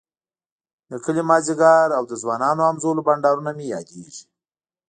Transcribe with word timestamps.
د 0.89 0.91
کلي 1.03 1.23
ماذيګر 1.29 1.87
او 1.97 2.03
د 2.09 2.13
ځوانانو 2.21 2.61
همزولو 2.69 3.05
بنډارونه 3.07 3.51
مي 3.57 3.65
ياديږی 3.75 4.23